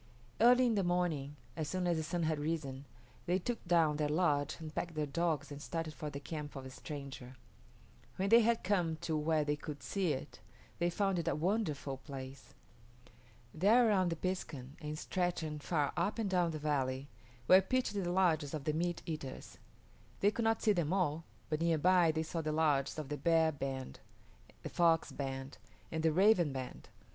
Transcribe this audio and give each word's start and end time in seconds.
Early 0.39 0.65
in 0.65 0.73
the 0.73 0.83
morning, 0.83 1.35
as 1.55 1.67
soon 1.69 1.85
as 1.85 1.95
the 1.95 2.01
sun 2.01 2.23
had 2.23 2.39
risen, 2.39 2.85
they 3.27 3.37
took 3.37 3.63
down 3.67 3.97
their 3.97 4.09
lodge 4.09 4.57
and 4.59 4.73
packed 4.73 4.95
their 4.95 5.05
dogs 5.05 5.51
and 5.51 5.61
started 5.61 5.93
for 5.93 6.09
the 6.09 6.19
camp 6.19 6.55
of 6.55 6.63
the 6.63 6.71
stranger. 6.71 7.35
When 8.15 8.29
they 8.29 8.39
had 8.41 8.63
come 8.63 8.95
to 9.01 9.15
where 9.15 9.43
they 9.45 9.55
could 9.55 9.83
see 9.83 10.11
it, 10.13 10.39
they 10.79 10.89
found 10.89 11.19
it 11.19 11.27
a 11.27 11.35
wonderful 11.35 11.97
place. 11.97 12.55
There 13.53 13.87
around 13.89 14.09
the 14.09 14.15
piskun, 14.15 14.71
and 14.81 14.97
stretching 14.97 15.59
far 15.59 15.93
up 15.95 16.17
and 16.17 16.27
down 16.31 16.49
the 16.49 16.57
valley, 16.57 17.07
were 17.47 17.61
pitched 17.61 17.93
the 17.93 18.11
lodges 18.11 18.55
of 18.55 18.63
the 18.63 18.73
meat 18.73 19.03
eaters. 19.05 19.59
They 20.19 20.31
could 20.31 20.45
not 20.45 20.63
see 20.63 20.73
them 20.73 20.91
all, 20.93 21.25
but 21.47 21.61
near 21.61 21.77
by 21.77 22.11
they 22.11 22.23
saw 22.23 22.41
the 22.41 22.51
lodges 22.51 22.97
of 22.97 23.09
the 23.09 23.17
Bear 23.17 23.51
band, 23.51 23.99
the 24.63 24.69
Fox 24.69 25.11
band, 25.11 25.59
and 25.91 26.01
the 26.01 26.11
Raven 26.11 26.51
band. 26.51 26.89